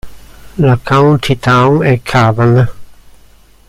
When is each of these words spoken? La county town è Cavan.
La 0.57 0.77
county 0.83 1.35
town 1.37 1.83
è 1.83 2.01
Cavan. 2.01 2.67